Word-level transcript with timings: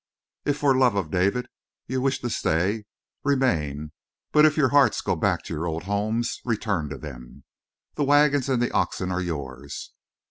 If 0.45 0.57
for 0.57 0.75
love 0.75 0.95
of 0.95 1.11
David, 1.11 1.45
you 1.85 2.01
wish 2.01 2.21
to 2.21 2.29
stay, 2.31 2.85
remain; 3.23 3.91
but 4.31 4.45
if 4.45 4.57
your 4.57 4.69
hearts 4.69 4.99
go 4.99 5.15
back 5.15 5.43
to 5.43 5.53
your 5.53 5.67
old 5.67 5.83
homes, 5.83 6.41
return 6.43 6.89
to 6.89 6.97
them. 6.97 7.43
The 7.93 8.03
wagons 8.05 8.49
and 8.49 8.59
the 8.63 8.71
oxen 8.71 9.11
are 9.11 9.21
yours. 9.21 9.93